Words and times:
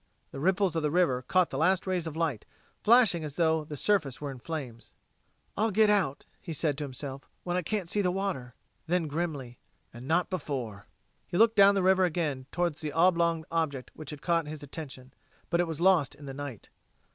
The 0.31 0.39
ripples 0.39 0.75
of 0.75 0.81
the 0.81 0.89
river 0.89 1.21
caught 1.21 1.51
the 1.51 1.59
last 1.59 1.85
rays 1.85 2.07
of 2.07 2.17
light, 2.17 2.43
flashing 2.81 3.23
as 3.23 3.35
though 3.35 3.63
the 3.63 3.77
surface 3.77 4.19
were 4.19 4.31
in 4.31 4.39
flames. 4.39 4.93
"I'll 5.55 5.69
get 5.69 5.91
out," 5.91 6.25
he 6.41 6.53
said 6.53 6.75
to 6.79 6.83
himself, 6.83 7.29
"when 7.43 7.55
I 7.55 7.61
can't 7.61 7.87
see 7.87 8.01
the 8.01 8.09
water." 8.09 8.55
Then, 8.87 9.05
grimly: 9.07 9.59
"And 9.93 10.07
not 10.07 10.31
before." 10.31 10.87
He 11.27 11.37
looked 11.37 11.55
down 11.55 11.75
the 11.75 11.83
river 11.83 12.03
again 12.03 12.47
towards 12.51 12.81
the 12.81 12.91
oblong 12.93 13.45
object 13.51 13.91
which 13.93 14.09
had 14.09 14.23
caught 14.23 14.47
his 14.47 14.63
attention, 14.63 15.13
but 15.51 15.59
it 15.59 15.67
was 15.67 15.79
lost 15.79 16.15
in 16.15 16.25
the 16.25 16.33
night. 16.33 16.69